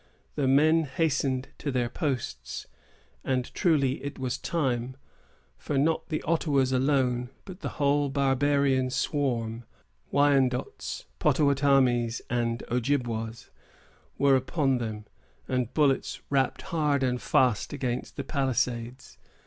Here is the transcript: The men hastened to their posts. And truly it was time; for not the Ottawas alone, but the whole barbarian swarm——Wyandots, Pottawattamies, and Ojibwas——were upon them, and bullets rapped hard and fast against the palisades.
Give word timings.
The 0.33 0.47
men 0.47 0.85
hastened 0.85 1.49
to 1.59 1.69
their 1.71 1.87
posts. 1.87 2.65
And 3.23 3.53
truly 3.53 4.03
it 4.03 4.17
was 4.17 4.39
time; 4.39 4.97
for 5.59 5.77
not 5.77 6.09
the 6.09 6.23
Ottawas 6.23 6.71
alone, 6.71 7.29
but 7.45 7.59
the 7.59 7.73
whole 7.77 8.09
barbarian 8.09 8.89
swarm——Wyandots, 8.89 11.05
Pottawattamies, 11.19 12.19
and 12.31 12.63
Ojibwas——were 12.71 14.35
upon 14.35 14.79
them, 14.79 15.05
and 15.47 15.71
bullets 15.75 16.19
rapped 16.31 16.63
hard 16.63 17.03
and 17.03 17.21
fast 17.21 17.71
against 17.71 18.15
the 18.15 18.23
palisades. 18.23 19.19